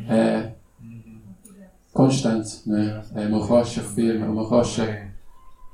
É, 0.08 0.52
constante, 1.92 2.62
né? 2.66 3.02
é 3.14 3.26
uma 3.26 3.44
rocha 3.44 3.82
firme, 3.82 4.22
é 4.22 4.28
uma 4.28 4.42
rocha 4.42 5.10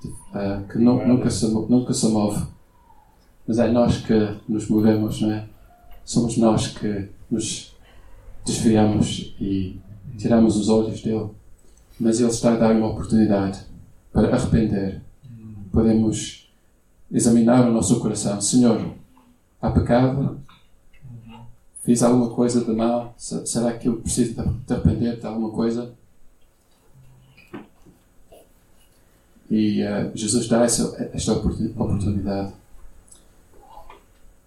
uh, 0.05 0.67
que 0.69 0.79
nu 0.79 1.07
nunca, 1.07 1.31
se, 1.31 1.47
nunca 1.47 1.93
se 1.95 2.09
move. 2.09 2.45
Mas 3.47 3.59
é 3.59 3.71
nós 3.71 3.99
que 3.99 4.37
nos 4.49 4.69
movemos, 4.69 5.23
não 5.23 5.33
é? 5.33 5.47
Somos 6.05 6.37
nós 6.37 6.69
que 6.69 7.09
nos 7.31 7.75
desviamos 8.45 9.35
e 9.41 9.81
tiramos 10.19 10.57
os 10.57 10.69
olhos 10.69 11.01
dele. 11.03 11.31
Mas 11.99 12.21
ele 12.21 12.31
está 12.31 12.53
a 12.53 12.57
dar 12.57 12.75
uma 12.75 12.89
oportunidade 12.89 13.61
para 14.13 14.35
arrepender. 14.35 15.03
Podemos 15.73 16.51
examinar 17.11 17.69
o 17.69 17.73
nosso 17.73 18.01
coração. 18.01 18.41
Senhor, 18.41 18.95
há 19.61 19.71
pecado? 19.71 20.41
Fiz 21.89 22.03
alguma 22.03 22.29
coisa 22.29 22.63
de 22.63 22.71
mal? 22.71 23.15
Será 23.17 23.73
que 23.73 23.89
eu 23.89 23.97
preciso 23.97 24.35
de 24.35 24.75
arrepender 24.75 25.19
de 25.19 25.27
alguma 25.27 25.49
coisa? 25.49 25.91
E 29.51 29.83
uh, 29.83 30.11
Jesus 30.15 30.49
dá 30.49 30.65
essa, 30.65 31.11
esta 31.15 31.33
oportunidade. 31.33 32.53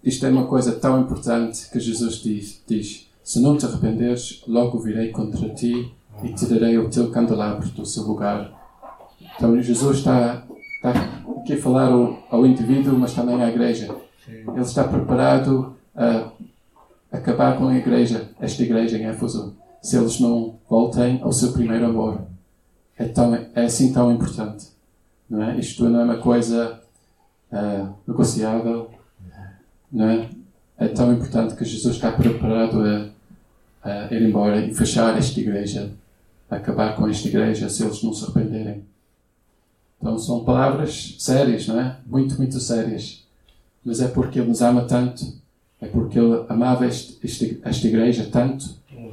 Isto 0.04 0.24
é 0.24 0.30
uma 0.30 0.46
coisa 0.46 0.70
tão 0.70 1.00
importante 1.00 1.68
que 1.68 1.80
Jesus 1.80 2.22
diz, 2.22 2.62
diz: 2.64 3.08
Se 3.24 3.40
não 3.40 3.58
te 3.58 3.66
arrependeres, 3.66 4.44
logo 4.46 4.78
virei 4.78 5.10
contra 5.10 5.48
ti 5.48 5.92
e 6.22 6.32
te 6.34 6.46
darei 6.46 6.78
o 6.78 6.88
teu 6.90 7.10
candelabro 7.10 7.68
do 7.70 7.84
seu 7.84 8.04
lugar. 8.04 8.52
Então 9.34 9.60
Jesus 9.60 9.98
está, 9.98 10.46
está 10.76 10.90
aqui 11.40 11.54
a 11.54 11.60
falar 11.60 11.88
ao, 11.88 12.22
ao 12.30 12.46
indivíduo, 12.46 12.96
mas 12.96 13.12
também 13.12 13.42
à 13.42 13.48
igreja. 13.48 13.92
Ele 14.28 14.60
está 14.60 14.84
preparado 14.84 15.74
a 15.92 16.30
acabar 17.12 17.58
com 17.58 17.68
a 17.68 17.76
igreja, 17.76 18.30
esta 18.40 18.62
igreja 18.62 18.96
em 18.96 19.06
Éfeso, 19.06 19.54
se 19.80 19.96
eles 19.96 20.18
não 20.18 20.58
voltem 20.68 21.20
ao 21.22 21.32
seu 21.32 21.52
primeiro 21.52 21.86
amor. 21.86 22.22
É, 22.98 23.04
tão, 23.06 23.34
é 23.34 23.64
assim 23.64 23.92
tão 23.92 24.12
importante. 24.12 24.68
Não 25.28 25.42
é? 25.42 25.58
Isto 25.58 25.88
não 25.88 26.00
é 26.00 26.04
uma 26.04 26.18
coisa 26.18 26.80
uh, 27.52 27.94
negociável. 28.06 28.90
Não 29.90 30.08
é? 30.08 30.28
é 30.78 30.88
tão 30.88 31.12
importante 31.12 31.54
que 31.54 31.64
Jesus 31.64 31.94
está 31.94 32.12
preparado 32.12 32.82
a, 33.82 34.08
a 34.08 34.14
ir 34.14 34.22
embora 34.22 34.64
e 34.64 34.74
fechar 34.74 35.16
esta 35.16 35.38
igreja, 35.40 35.90
acabar 36.50 36.96
com 36.96 37.08
esta 37.08 37.28
igreja 37.28 37.68
se 37.68 37.82
eles 37.82 38.02
não 38.02 38.12
se 38.12 38.24
arrependerem. 38.24 38.84
Então 39.98 40.18
são 40.18 40.44
palavras 40.44 41.16
sérias, 41.18 41.66
não 41.68 41.80
é? 41.80 41.96
Muito, 42.06 42.36
muito 42.36 42.58
sérias. 42.58 43.24
Mas 43.84 44.00
é 44.00 44.08
porque 44.08 44.38
Ele 44.38 44.48
nos 44.48 44.60
ama 44.60 44.82
tanto, 44.82 45.24
é 45.82 45.86
porque 45.88 46.18
Ele 46.18 46.46
amava 46.48 46.86
este, 46.86 47.18
este, 47.22 47.60
esta 47.62 47.86
igreja 47.86 48.26
tanto, 48.32 48.64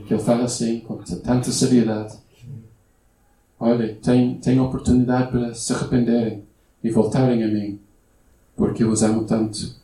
que 0.08 0.14
Ele 0.14 0.24
fala 0.24 0.46
assim, 0.46 0.80
com 0.80 0.96
tanta 0.98 1.52
seriedade 1.52 2.18
olha, 3.60 3.94
tem, 3.96 4.36
tem 4.36 4.60
oportunidade 4.60 5.32
para 5.32 5.54
se 5.54 5.74
arrependerem 5.74 6.44
e 6.84 6.90
voltarem 6.90 7.44
a 7.44 7.48
mim, 7.48 7.80
porque 8.56 8.84
eu 8.84 8.90
os 8.90 9.04
amo 9.04 9.26
tanto. 9.26 9.78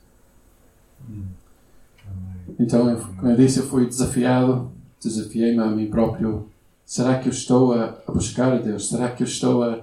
Então, 2.57 2.89
eu, 2.89 2.97
como 2.97 3.31
eu 3.31 3.35
disse, 3.35 3.59
eu 3.59 3.67
fui 3.67 3.85
desafiado, 3.85 4.71
desafiei-me 5.03 5.59
a 5.59 5.67
mim 5.67 5.87
próprio. 5.87 6.49
Será 6.85 7.19
que 7.19 7.27
eu 7.27 7.33
estou 7.33 7.73
a, 7.73 7.97
a 8.07 8.11
buscar 8.11 8.53
a 8.53 8.57
Deus? 8.57 8.87
Será 8.87 9.11
que 9.11 9.23
eu 9.23 9.27
estou 9.27 9.63
a, 9.63 9.81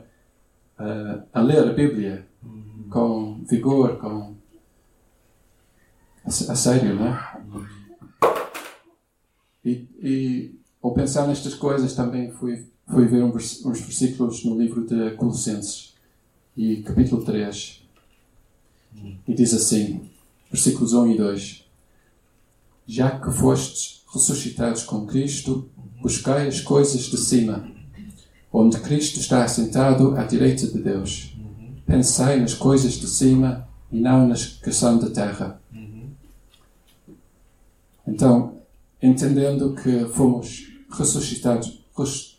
a, 0.78 1.18
a 1.34 1.42
ler 1.42 1.68
a 1.68 1.72
Bíblia 1.72 2.26
com 2.88 3.42
vigor, 3.44 3.98
com. 3.98 4.32
A, 6.24 6.30
sério, 6.30 6.94
não 6.94 7.06
é? 7.08 7.42
E, 9.64 9.86
e 10.00 10.54
ao 10.82 10.92
pensar 10.92 11.26
nestas 11.26 11.54
coisas 11.54 11.94
também 11.94 12.30
fui 12.32 12.66
foi 12.92 13.06
ver 13.06 13.22
uns 13.22 13.62
versículos 13.62 14.44
no 14.44 14.58
livro 14.58 14.86
de 14.86 15.12
Colossenses, 15.12 15.94
e 16.56 16.82
capítulo 16.82 17.24
3. 17.24 17.82
E 19.26 19.34
diz 19.34 19.54
assim, 19.54 20.02
versículos 20.50 20.92
1 20.92 21.12
e 21.12 21.16
2: 21.16 21.64
Já 22.86 23.18
que 23.18 23.30
fostes 23.30 24.02
ressuscitados 24.12 24.82
com 24.82 25.06
Cristo, 25.06 25.70
buscai 26.02 26.46
as 26.46 26.60
coisas 26.60 27.02
de 27.04 27.16
cima, 27.16 27.66
onde 28.52 28.78
Cristo 28.80 29.18
está 29.18 29.42
assentado 29.42 30.14
à 30.16 30.24
direita 30.24 30.66
de 30.66 30.78
Deus. 30.78 31.34
Pensai 31.86 32.38
nas 32.38 32.52
coisas 32.52 32.94
de 32.94 33.06
cima 33.06 33.66
e 33.90 33.98
não 33.98 34.28
nas 34.28 34.44
que 34.44 34.72
são 34.72 34.98
da 34.98 35.08
terra. 35.08 35.61
Então, 38.06 38.58
entendendo 39.00 39.74
que 39.74 40.06
fomos 40.06 40.68
ressuscitados, 40.90 41.84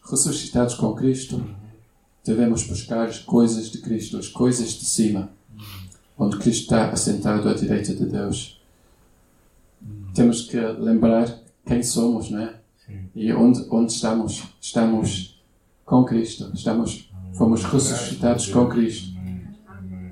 ressuscitados 0.10 0.76
com 0.76 0.94
Cristo, 0.94 1.44
devemos 2.24 2.64
buscar 2.64 3.08
as 3.08 3.20
coisas 3.20 3.70
de 3.72 3.80
Cristo, 3.80 4.18
as 4.18 4.28
coisas 4.28 4.70
de 4.72 4.86
cima, 4.86 5.30
onde 6.18 6.38
Cristo 6.38 6.64
está 6.64 6.90
assentado 6.90 7.50
à 7.50 7.54
direita 7.54 7.94
de 7.94 8.06
Deus. 8.06 8.62
Temos 10.14 10.44
que 10.44 10.60
lembrar 10.60 11.40
quem 11.66 11.82
somos, 11.82 12.30
não 12.30 12.40
é? 12.40 12.56
E 13.16 13.32
onde, 13.34 13.66
onde 13.70 13.92
estamos? 13.92 14.44
Estamos 14.62 15.42
com 15.86 16.04
Cristo. 16.04 16.52
Estamos, 16.54 17.10
fomos 17.34 17.64
ressuscitados 17.64 18.48
com 18.48 18.68
Cristo. 18.68 19.14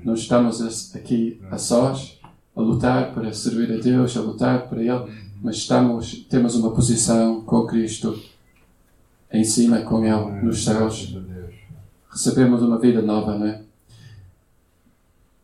Não 0.04 0.14
estamos 0.14 0.94
aqui 0.94 1.40
a 1.50 1.58
sós, 1.58 2.18
a 2.54 2.60
lutar 2.60 3.14
para 3.14 3.32
servir 3.32 3.72
a 3.72 3.80
Deus, 3.80 4.16
a 4.16 4.20
lutar 4.20 4.68
para 4.68 4.82
Ele, 4.82 5.12
mas 5.42 5.56
estamos, 5.56 6.24
temos 6.30 6.54
uma 6.54 6.70
posição 6.70 7.40
com 7.42 7.66
Cristo 7.66 8.18
em 9.32 9.44
cima 9.44 9.80
com 9.80 10.04
Ele, 10.04 10.42
nos 10.42 10.64
céus. 10.64 11.16
Recebemos 12.08 12.62
uma 12.62 12.78
vida 12.78 13.02
nova, 13.02 13.36
não 13.36 13.46
é? 13.46 13.62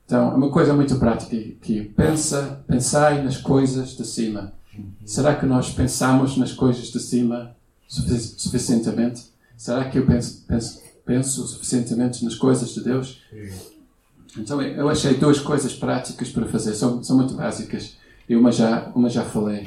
Então, 0.07 0.33
é 0.33 0.35
uma 0.35 0.51
coisa 0.51 0.73
muito 0.73 0.97
prática 0.97 1.37
que 1.61 1.83
pensa, 1.83 2.63
pensai 2.67 3.23
nas 3.23 3.37
coisas 3.37 3.97
de 3.97 4.07
cima. 4.07 4.53
Será 5.05 5.35
que 5.35 5.45
nós 5.45 5.71
pensamos 5.71 6.37
nas 6.37 6.53
coisas 6.53 6.87
de 6.87 7.01
cima 7.01 7.57
suficientemente? 7.89 9.25
Será 9.57 9.87
que 9.91 9.99
eu 9.99 10.07
penso, 10.07 10.45
penso, 10.47 10.83
penso 11.05 11.47
suficientemente 11.47 12.25
nas 12.25 12.37
coisas 12.37 12.71
de 12.71 12.85
Deus? 12.85 13.21
Então, 14.37 14.63
eu 14.63 14.89
achei 14.89 15.15
duas 15.15 15.41
coisas 15.41 15.75
práticas 15.75 16.31
para 16.31 16.47
fazer, 16.47 16.75
são, 16.75 17.03
são 17.03 17.17
muito 17.17 17.35
básicas. 17.35 17.97
E 18.29 18.37
uma 18.37 18.53
já, 18.53 18.93
uma 18.95 19.09
já 19.09 19.25
falei. 19.25 19.67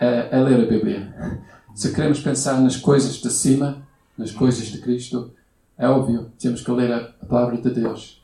É, 0.00 0.28
é 0.32 0.40
ler 0.40 0.64
a 0.64 0.66
Bíblia. 0.66 1.40
Se 1.74 1.92
queremos 1.92 2.20
pensar 2.20 2.60
nas 2.60 2.76
coisas 2.76 3.16
de 3.16 3.30
cima, 3.30 3.86
nas 4.16 4.32
coisas 4.32 4.66
de 4.66 4.78
Cristo, 4.80 5.30
é 5.78 5.86
óbvio, 5.86 6.32
temos 6.38 6.62
que 6.62 6.70
ler 6.70 6.92
a, 6.92 7.00
palavra 7.26 7.58
de 7.58 7.70
Deus 7.70 8.20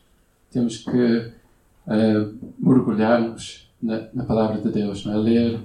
temos 0.56 0.78
que 0.78 1.32
uh, 1.86 2.34
mergulhar-nos 2.58 3.70
na, 3.82 4.08
na, 4.14 4.24
palavra 4.24 4.58
de 4.58 4.70
Deus, 4.70 5.04
não 5.04 5.12
é? 5.12 5.16
ler 5.16 5.60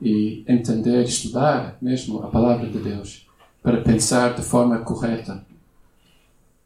e 0.00 0.44
entender, 0.48 1.04
estudar 1.04 1.76
mesmo 1.80 2.20
a 2.24 2.26
palavra 2.26 2.68
de 2.68 2.78
Deus 2.78 3.28
para 3.62 3.80
pensar 3.82 4.34
de 4.34 4.42
forma 4.42 4.80
correta. 4.80 5.44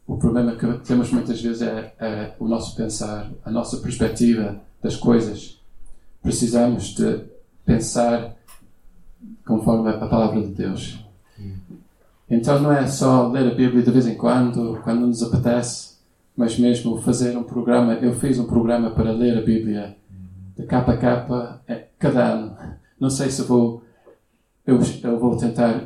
O 0.07 0.17
problema 0.17 0.55
que 0.55 0.65
temos 0.87 1.11
muitas 1.11 1.39
vezes 1.39 1.61
é, 1.61 1.93
é 1.99 2.35
o 2.39 2.47
nosso 2.47 2.75
pensar, 2.75 3.29
a 3.45 3.51
nossa 3.51 3.77
perspectiva 3.77 4.59
das 4.81 4.95
coisas. 4.95 5.61
Precisamos 6.23 6.95
de 6.95 7.25
pensar 7.63 8.35
conforme 9.45 9.89
a 9.89 10.07
palavra 10.07 10.41
de 10.41 10.49
Deus. 10.49 10.99
Então 12.29 12.59
não 12.61 12.71
é 12.71 12.85
só 12.87 13.27
ler 13.27 13.51
a 13.51 13.55
Bíblia 13.55 13.81
de 13.81 13.91
vez 13.91 14.05
em 14.05 14.15
quando, 14.15 14.79
quando 14.83 15.07
nos 15.07 15.23
apetece, 15.23 15.95
mas 16.35 16.59
mesmo 16.59 17.01
fazer 17.01 17.37
um 17.37 17.43
programa. 17.43 17.93
Eu 17.93 18.13
fiz 18.13 18.37
um 18.37 18.45
programa 18.45 18.91
para 18.91 19.11
ler 19.11 19.37
a 19.37 19.41
Bíblia 19.41 19.95
de 20.57 20.63
capa 20.65 20.93
a 20.93 20.97
capa 20.97 21.61
é, 21.67 21.85
cada 21.97 22.25
ano. 22.25 22.57
Não 22.99 23.09
sei 23.09 23.29
se 23.29 23.43
vou. 23.43 23.83
Eu, 24.65 24.79
eu 25.03 25.19
vou 25.19 25.37
tentar 25.37 25.81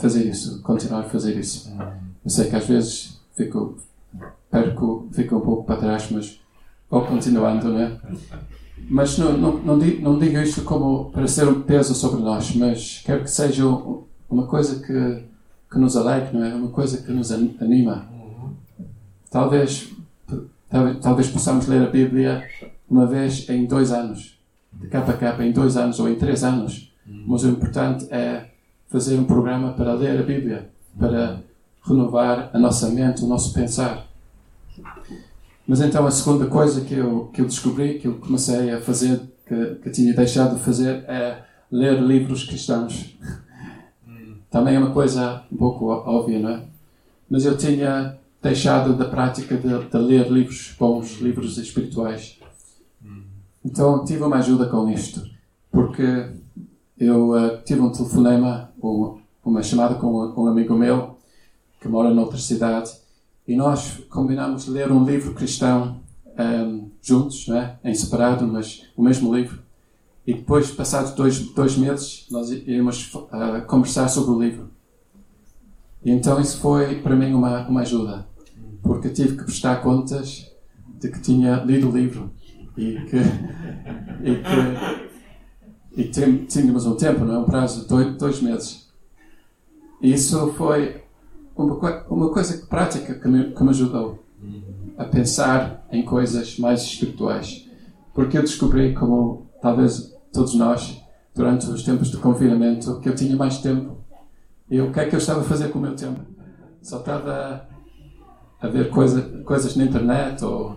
fazer 0.00 0.24
isso, 0.24 0.60
continuar 0.62 1.00
a 1.00 1.04
fazer 1.04 1.36
isso. 1.36 1.72
Eu 2.24 2.30
sei 2.30 2.50
que 2.50 2.56
às 2.56 2.66
vezes 2.66 3.20
fico, 3.36 3.78
perco, 4.50 5.08
fico 5.12 5.36
um 5.36 5.40
pouco 5.40 5.64
para 5.64 5.76
trás, 5.76 6.10
mas 6.10 6.40
vou 6.90 7.02
continuando, 7.02 7.72
né? 7.72 7.96
Mas 8.78 9.18
não, 9.18 9.36
não, 9.36 9.58
não, 9.58 9.78
digo, 9.78 10.02
não 10.02 10.18
digo 10.18 10.38
isto 10.38 10.62
como 10.62 11.10
para 11.10 11.26
ser 11.26 11.48
um 11.48 11.62
peso 11.62 11.94
sobre 11.94 12.22
nós, 12.22 12.54
mas 12.54 13.02
quero 13.04 13.24
que 13.24 13.30
seja 13.30 13.64
uma 14.28 14.46
coisa 14.46 14.80
que, 14.80 15.24
que 15.70 15.78
nos 15.78 15.96
alegre, 15.96 16.36
não 16.36 16.44
é? 16.44 16.54
Uma 16.54 16.68
coisa 16.68 17.02
que 17.02 17.10
nos 17.10 17.32
anima. 17.32 18.06
Talvez, 19.30 19.92
talvez 21.00 21.28
possamos 21.28 21.66
ler 21.66 21.82
a 21.82 21.90
Bíblia 21.90 22.46
uma 22.88 23.06
vez 23.06 23.48
em 23.48 23.66
dois 23.66 23.90
anos, 23.90 24.38
de 24.72 24.86
capa 24.88 25.12
a 25.12 25.16
capa, 25.16 25.44
em 25.44 25.52
dois 25.52 25.76
anos 25.76 25.98
ou 25.98 26.08
em 26.08 26.14
três 26.14 26.44
anos. 26.44 26.92
Mas 27.06 27.42
o 27.44 27.48
importante 27.48 28.06
é 28.12 28.50
fazer 28.88 29.18
um 29.18 29.24
programa 29.24 29.72
para 29.72 29.94
ler 29.94 30.20
a 30.20 30.22
Bíblia, 30.22 30.70
para 30.98 31.40
renovar 31.84 32.50
a 32.52 32.58
nossa 32.58 32.88
mente, 32.90 33.24
o 33.24 33.26
nosso 33.26 33.52
pensar. 33.52 34.06
Mas 35.66 35.80
então 35.80 36.06
a 36.06 36.10
segunda 36.10 36.46
coisa 36.46 36.82
que 36.82 36.94
eu, 36.94 37.26
que 37.32 37.40
eu 37.40 37.46
descobri, 37.46 37.98
que 37.98 38.06
eu 38.06 38.14
comecei 38.18 38.70
a 38.70 38.80
fazer, 38.80 39.20
que, 39.46 39.74
que 39.82 39.90
tinha 39.90 40.14
deixado 40.14 40.56
de 40.56 40.62
fazer, 40.62 41.04
é 41.08 41.42
ler 41.70 42.00
livros 42.00 42.44
cristãos. 42.44 43.16
Também 44.48 44.76
é 44.76 44.78
uma 44.78 44.92
coisa 44.92 45.42
um 45.50 45.56
pouco 45.56 45.86
óbvia, 45.86 46.38
não 46.38 46.50
é? 46.50 46.62
Mas 47.28 47.44
eu 47.44 47.56
tinha 47.56 48.16
deixado 48.40 48.94
da 48.96 49.06
prática 49.06 49.56
de, 49.56 49.88
de 49.88 49.98
ler 49.98 50.30
livros 50.30 50.74
bons, 50.78 51.20
livros 51.20 51.58
espirituais. 51.58 52.38
Então 53.64 54.04
tive 54.04 54.22
uma 54.22 54.36
ajuda 54.36 54.66
com 54.66 54.88
isto, 54.88 55.20
porque 55.72 56.30
eu 56.96 57.30
uh, 57.30 57.60
tive 57.64 57.80
um 57.80 57.90
telefonema, 57.90 58.70
ou 58.80 59.20
uma 59.44 59.62
chamada 59.62 59.96
com 59.96 60.32
um 60.36 60.46
amigo 60.46 60.74
meu 60.74 61.18
que 61.80 61.88
mora 61.88 62.14
noutra 62.14 62.38
cidade 62.38 62.92
e 63.46 63.56
nós 63.56 64.02
combinamos 64.10 64.66
ler 64.66 64.90
um 64.90 65.04
livro 65.04 65.34
cristão 65.34 66.00
um, 66.38 66.90
juntos, 67.00 67.48
né? 67.48 67.78
em 67.84 67.94
separado, 67.94 68.46
mas 68.46 68.82
o 68.96 69.02
mesmo 69.02 69.34
livro. 69.34 69.60
E 70.26 70.34
depois, 70.34 70.70
passados 70.70 71.12
dois, 71.12 71.38
dois 71.38 71.76
meses, 71.76 72.26
nós 72.30 72.50
íamos 72.50 73.14
uh, 73.14 73.64
conversar 73.66 74.08
sobre 74.08 74.32
o 74.32 74.42
livro. 74.42 74.70
E 76.04 76.10
então 76.10 76.40
isso 76.40 76.58
foi 76.58 77.00
para 77.00 77.14
mim 77.14 77.32
uma, 77.32 77.66
uma 77.68 77.82
ajuda 77.82 78.26
porque 78.86 79.10
tive 79.10 79.36
que 79.36 79.44
prestar 79.44 79.82
contas 79.82 80.50
de 81.00 81.08
que 81.08 81.20
tinha 81.20 81.56
lido 81.56 81.90
o 81.90 81.96
livro 81.96 82.30
e 82.76 82.94
que, 83.00 83.16
e 84.22 84.36
que 84.36 85.06
e 85.96 86.04
tínhamos 86.46 86.84
um 86.84 86.94
tempo, 86.94 87.24
não 87.24 87.36
é? 87.36 87.38
um 87.38 87.44
prazo 87.44 87.82
de 87.82 87.88
dois, 87.88 88.16
dois 88.16 88.42
meses. 88.42 88.86
E 90.02 90.12
isso 90.12 90.52
foi 90.52 91.02
uma, 91.56 92.04
uma 92.08 92.30
coisa 92.30 92.66
prática 92.66 93.14
que 93.14 93.28
me, 93.28 93.52
que 93.52 93.62
me 93.62 93.70
ajudou 93.70 94.22
a 94.96 95.04
pensar 95.04 95.86
em 95.90 96.04
coisas 96.04 96.58
mais 96.58 96.82
espirituais. 96.82 97.68
Porque 98.14 98.38
eu 98.38 98.42
descobri, 98.42 98.94
como 98.94 99.46
talvez 99.60 100.14
todos 100.32 100.54
nós, 100.54 101.02
durante 101.34 101.66
os 101.66 101.82
tempos 101.82 102.10
de 102.10 102.16
confinamento, 102.16 103.00
que 103.00 103.08
eu 103.08 103.14
tinha 103.14 103.36
mais 103.36 103.58
tempo. 103.58 103.96
E 104.70 104.80
o 104.80 104.92
que 104.92 105.00
é 105.00 105.06
que 105.06 105.14
eu 105.14 105.18
estava 105.18 105.40
a 105.40 105.44
fazer 105.44 105.68
com 105.68 105.78
o 105.78 105.82
meu 105.82 105.94
tempo? 105.94 106.20
Só 106.82 106.98
estava 106.98 107.66
a 108.60 108.68
ver 108.68 108.90
coisa, 108.90 109.22
coisas 109.44 109.76
na 109.76 109.84
internet 109.84 110.44
ou 110.44 110.76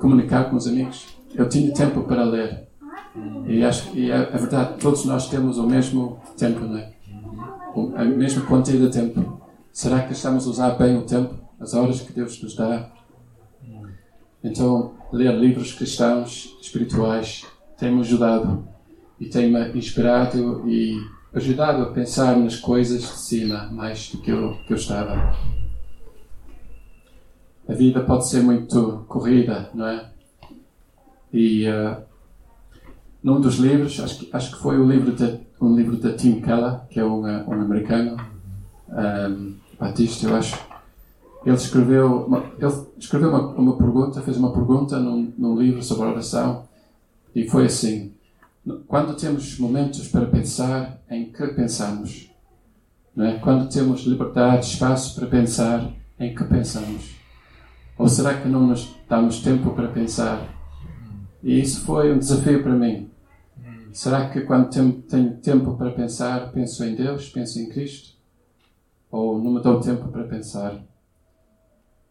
comunicar 0.00 0.50
com 0.50 0.56
os 0.56 0.66
amigos. 0.66 1.06
Eu 1.34 1.48
tinha 1.48 1.72
tempo 1.72 2.02
para 2.02 2.22
ler. 2.22 2.68
E 3.46 3.64
acho 3.64 3.90
é, 3.98 4.10
é 4.10 4.38
verdade, 4.38 4.78
todos 4.80 5.04
nós 5.04 5.28
temos 5.28 5.58
o 5.58 5.66
mesmo 5.66 6.18
tempo, 6.36 6.60
não 6.60 6.78
é? 6.78 6.92
A 7.96 8.04
mesma 8.04 8.44
quantia 8.46 8.78
de 8.78 8.88
tempo. 8.88 9.43
Será 9.74 10.02
que 10.06 10.12
estamos 10.12 10.46
a 10.46 10.50
usar 10.50 10.70
bem 10.78 10.96
o 10.96 11.02
tempo, 11.02 11.34
as 11.58 11.74
horas 11.74 12.00
que 12.00 12.12
Deus 12.12 12.40
nos 12.40 12.54
dá? 12.54 12.92
Então, 14.42 14.94
ler 15.12 15.34
livros 15.34 15.72
cristãos, 15.74 16.56
espirituais, 16.62 17.44
tem-me 17.76 18.00
ajudado 18.00 18.68
e 19.18 19.26
tem-me 19.26 19.76
inspirado 19.76 20.62
e 20.70 20.96
ajudado 21.34 21.82
a 21.82 21.92
pensar 21.92 22.36
nas 22.36 22.54
coisas 22.54 23.00
de 23.02 23.18
cima 23.18 23.68
mais 23.72 24.10
do 24.10 24.18
que 24.18 24.30
eu, 24.30 24.54
que 24.64 24.72
eu 24.72 24.76
estava 24.76 25.36
a 27.68 27.72
vida 27.72 28.00
pode 28.00 28.28
ser 28.28 28.42
muito 28.42 29.04
corrida, 29.08 29.70
não 29.74 29.88
é? 29.88 30.06
E 31.32 31.66
uh, 31.68 31.96
num 33.22 33.40
dos 33.40 33.56
livros, 33.56 33.98
acho 33.98 34.18
que, 34.18 34.28
acho 34.32 34.54
que 34.54 34.62
foi 34.62 34.78
o 34.78 34.88
livro 34.88 35.12
de, 35.12 35.40
um 35.60 35.74
livro 35.74 35.96
de 35.96 36.12
Tim 36.12 36.40
Keller, 36.40 36.80
que 36.90 37.00
é 37.00 37.04
um, 37.04 37.22
um 37.22 37.52
americano, 37.52 38.16
um, 38.88 39.63
batista, 39.84 40.26
eu 40.26 40.34
acho. 40.34 40.58
Ele 41.44 41.56
escreveu 41.56 42.24
uma, 42.26 42.38
ele 42.58 42.72
escreveu 42.98 43.28
uma, 43.28 43.48
uma 43.48 43.76
pergunta, 43.76 44.22
fez 44.22 44.38
uma 44.38 44.52
pergunta 44.52 44.98
num, 44.98 45.32
num 45.36 45.58
livro 45.60 45.82
sobre 45.82 46.06
oração 46.06 46.64
e 47.34 47.46
foi 47.46 47.66
assim: 47.66 48.12
quando 48.86 49.14
temos 49.14 49.58
momentos 49.58 50.08
para 50.08 50.26
pensar, 50.26 50.98
em 51.10 51.30
que 51.30 51.46
pensamos? 51.48 52.30
É? 53.16 53.34
Quando 53.34 53.68
temos 53.68 54.00
liberdade, 54.06 54.66
espaço 54.66 55.14
para 55.14 55.28
pensar, 55.28 55.92
em 56.18 56.34
que 56.34 56.44
pensamos? 56.44 57.14
Ou 57.96 58.08
será 58.08 58.34
que 58.34 58.48
não 58.48 58.66
nos 58.66 58.96
damos 59.08 59.40
tempo 59.40 59.70
para 59.70 59.88
pensar? 59.88 60.48
E 61.42 61.60
isso 61.60 61.82
foi 61.82 62.12
um 62.12 62.18
desafio 62.18 62.62
para 62.62 62.72
mim. 62.72 63.10
Será 63.92 64.30
que 64.30 64.40
quando 64.40 64.70
tenho 64.70 65.36
tempo 65.36 65.76
para 65.76 65.90
pensar, 65.90 66.50
penso 66.50 66.82
em 66.82 66.96
Deus, 66.96 67.28
penso 67.28 67.60
em 67.60 67.68
Cristo? 67.68 68.13
Ou 69.14 69.40
não 69.40 69.52
me 69.52 69.60
dou 69.60 69.78
tempo 69.78 70.08
para 70.08 70.24
pensar? 70.24 70.74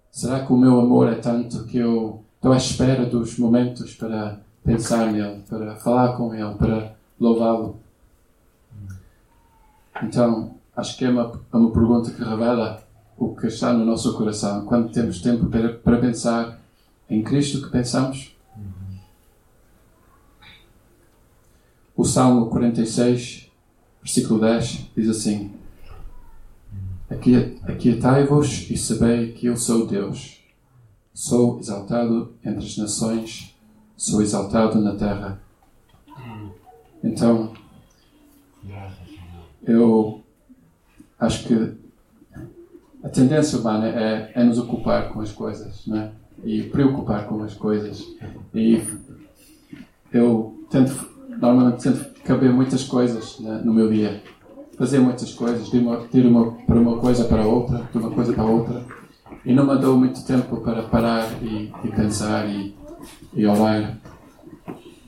Será 0.09 0.45
que 0.45 0.53
o 0.53 0.57
meu 0.57 0.79
amor 0.79 1.11
é 1.11 1.15
tanto 1.15 1.65
que 1.65 1.77
eu 1.77 2.23
estou 2.37 2.53
à 2.53 2.55
espera 2.55 3.05
dos 3.05 3.37
momentos 3.37 3.93
para 3.93 4.39
pensar 4.63 5.11
nele, 5.11 5.43
para 5.49 5.75
falar 5.75 6.15
com 6.15 6.33
ele, 6.33 6.55
para 6.55 6.95
louvá-lo? 7.19 7.75
Então, 10.01 10.55
acho 10.77 10.97
que 10.97 11.03
é 11.03 11.09
uma, 11.09 11.41
é 11.51 11.57
uma 11.57 11.71
pergunta 11.71 12.09
que 12.09 12.23
revela 12.23 12.81
o 13.17 13.35
que 13.35 13.47
está 13.47 13.73
no 13.73 13.83
nosso 13.83 14.15
coração. 14.15 14.63
Quando 14.65 14.89
temos 14.89 15.21
tempo 15.21 15.47
para, 15.47 15.73
para 15.73 15.99
pensar 15.99 16.57
em 17.09 17.21
Cristo, 17.21 17.61
que 17.63 17.69
pensamos? 17.69 18.33
O 21.97 22.05
Salmo 22.05 22.45
46, 22.45 23.51
versículo 24.01 24.39
10, 24.39 24.91
diz 24.95 25.09
assim: 25.09 25.52
Aquietai-vos 27.63 28.69
e 28.69 28.77
sabei 28.77 29.31
que 29.33 29.47
eu 29.47 29.55
sou 29.55 29.85
Deus. 29.85 30.41
Sou 31.13 31.59
exaltado 31.59 32.33
entre 32.43 32.65
as 32.65 32.77
nações, 32.77 33.55
sou 33.95 34.21
exaltado 34.21 34.81
na 34.81 34.95
terra. 34.95 35.41
Então, 37.03 37.53
eu 39.63 40.21
acho 41.19 41.47
que 41.47 41.77
a 43.03 43.09
tendência 43.09 43.59
humana 43.59 43.87
é, 43.87 44.31
é 44.33 44.43
nos 44.43 44.57
ocupar 44.57 45.09
com 45.09 45.19
as 45.19 45.31
coisas, 45.31 45.85
né? 45.85 46.11
E 46.43 46.63
preocupar 46.63 47.27
com 47.27 47.43
as 47.43 47.53
coisas. 47.53 48.03
E 48.53 48.81
eu 50.11 50.65
tento, 50.69 51.09
normalmente 51.39 51.83
tento 51.83 52.21
caber 52.23 52.51
muitas 52.51 52.83
coisas 52.83 53.39
né, 53.39 53.61
no 53.63 53.73
meu 53.73 53.89
dia. 53.91 54.23
Fazer 54.77 54.99
muitas 54.99 55.31
coisas, 55.33 55.69
de 55.69 55.77
uma, 55.77 55.97
de 56.11 56.21
uma, 56.21 56.51
para 56.51 56.79
uma 56.79 56.97
coisa 56.97 57.25
para 57.25 57.45
outra, 57.45 57.87
de 57.91 57.97
uma 57.97 58.09
coisa 58.09 58.33
para 58.33 58.43
outra. 58.43 58.83
E 59.45 59.53
não 59.53 59.65
me 59.67 59.77
dou 59.79 59.97
muito 59.97 60.23
tempo 60.25 60.57
para 60.57 60.83
parar 60.83 61.29
e, 61.41 61.71
e 61.83 61.87
pensar 61.89 62.47
e, 62.47 62.75
e 63.33 63.45
orar. 63.45 63.97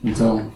Então, 0.04 0.52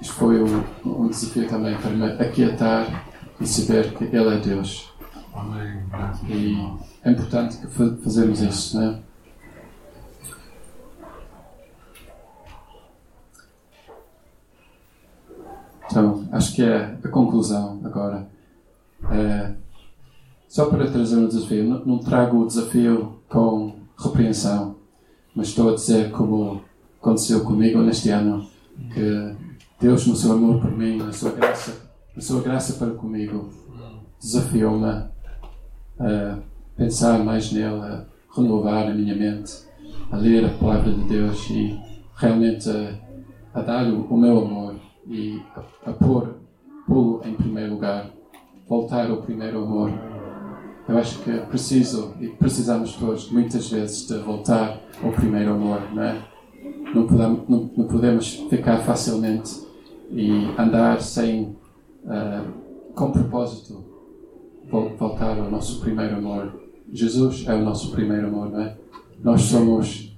isto 0.00 0.14
foi 0.14 0.42
um, 0.42 0.62
um 0.84 1.08
desafio 1.08 1.48
também 1.48 1.76
para 1.76 1.90
me 1.90 2.04
aquietar 2.22 3.04
e 3.40 3.46
saber 3.46 3.92
que 3.94 4.04
Ele 4.04 4.34
é 4.34 4.38
Deus. 4.38 4.92
Amém. 5.34 5.80
E 6.28 6.56
é 7.04 7.10
importante 7.10 7.56
que 7.56 7.66
fa- 7.66 7.96
fazermos 8.04 8.40
isso, 8.42 8.78
né? 8.78 8.98
Então, 15.92 16.26
acho 16.32 16.54
que 16.54 16.62
é 16.62 16.96
a 17.04 17.08
conclusão 17.08 17.78
agora. 17.84 18.26
É, 19.10 19.52
só 20.48 20.70
para 20.70 20.90
trazer 20.90 21.16
um 21.16 21.28
desafio, 21.28 21.64
não, 21.64 21.84
não 21.84 21.98
trago 21.98 22.38
o 22.38 22.46
desafio 22.46 23.18
com 23.28 23.74
repreensão, 23.98 24.76
mas 25.36 25.48
estou 25.48 25.68
a 25.68 25.74
dizer 25.74 26.10
como 26.10 26.62
aconteceu 26.98 27.44
comigo 27.44 27.80
neste 27.80 28.08
ano, 28.08 28.48
que 28.94 29.36
Deus, 29.78 30.06
no 30.06 30.16
seu 30.16 30.32
amor 30.32 30.62
por 30.62 30.70
mim, 30.72 30.96
na 30.96 31.12
sua 31.12 31.32
graça, 31.32 31.76
na 32.16 32.22
sua 32.22 32.40
graça 32.40 32.72
para 32.72 32.94
comigo, 32.94 33.50
desafiou-me 34.18 34.86
a 34.86 36.38
pensar 36.74 37.18
mais 37.18 37.52
nele, 37.52 37.82
a 37.82 38.06
renovar 38.34 38.86
a 38.86 38.94
minha 38.94 39.14
mente, 39.14 39.52
a 40.10 40.16
ler 40.16 40.46
a 40.46 40.54
palavra 40.56 40.90
de 40.90 41.04
Deus 41.04 41.50
e 41.50 41.78
realmente 42.16 42.70
a, 42.70 42.94
a 43.52 43.60
dar 43.60 43.86
o, 43.92 44.06
o 44.06 44.16
meu 44.16 44.38
amor 44.38 44.71
e 45.06 45.40
a, 45.56 45.90
a 45.90 45.92
pôr, 45.92 46.34
pô-lo 46.86 47.20
em 47.24 47.34
primeiro 47.34 47.72
lugar, 47.74 48.10
voltar 48.68 49.10
ao 49.10 49.18
primeiro 49.22 49.62
amor. 49.64 49.90
Eu 50.88 50.98
acho 50.98 51.18
que 51.20 51.30
preciso 51.46 52.14
e 52.20 52.28
precisamos 52.28 52.94
todos 52.96 53.30
muitas 53.30 53.70
vezes 53.70 54.06
de 54.06 54.18
voltar 54.18 54.80
ao 55.02 55.12
primeiro 55.12 55.52
amor, 55.52 55.80
não 55.94 56.02
é? 56.02 56.22
Não 56.94 57.06
podemos, 57.06 57.48
não, 57.48 57.70
não 57.76 57.86
podemos 57.86 58.34
ficar 58.50 58.78
facilmente 58.78 59.62
e 60.10 60.30
andar 60.58 61.00
sem, 61.00 61.56
ah, 62.06 62.44
com 62.94 63.10
propósito, 63.12 63.82
vol- 64.70 64.90
voltar 64.98 65.38
ao 65.38 65.50
nosso 65.50 65.80
primeiro 65.80 66.16
amor. 66.16 66.60
Jesus 66.92 67.44
é 67.48 67.54
o 67.54 67.62
nosso 67.64 67.92
primeiro 67.92 68.26
amor, 68.26 68.50
não 68.50 68.60
é? 68.60 68.76
Nós 69.22 69.42
somos 69.42 70.14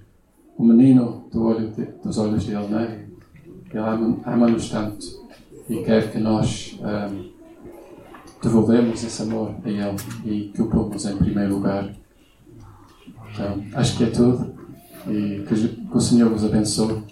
o 0.57 0.65
menino 0.65 1.25
do 1.31 1.45
olho 1.45 1.69
de- 1.71 1.85
dos 2.03 2.19
olhos 2.19 2.45
dele, 2.45 2.67
não 2.69 2.81
é? 2.81 3.04
Ele 3.75 3.83
ama- 3.83 4.19
ama-nos 4.25 4.71
tanto 4.71 5.05
e 5.69 5.83
quer 5.83 6.11
que 6.13 6.19
nós 6.19 6.79
ahm, 6.83 7.31
devolvemos 8.43 9.03
esse 9.03 9.23
amor 9.23 9.55
a 9.65 9.69
Ele 9.69 9.97
e 10.25 10.51
que 10.55 10.63
o 10.63 10.67
pomos 10.69 11.05
em 11.07 11.17
primeiro 11.17 11.55
lugar. 11.55 11.91
Então, 13.33 13.65
acho 13.75 13.97
que 13.97 14.05
é 14.05 14.11
tudo 14.11 14.55
e 15.09 15.45
que 15.47 15.87
o 15.93 16.01
Senhor 16.01 16.31
vos 16.31 16.45
abençoe 16.45 17.03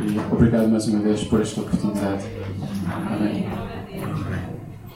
e 0.00 0.32
obrigado 0.32 0.68
mais 0.68 0.86
uma 0.86 1.00
vez 1.00 1.24
por 1.24 1.40
esta 1.40 1.60
oportunidade. 1.60 2.24
Amém. 3.12 3.75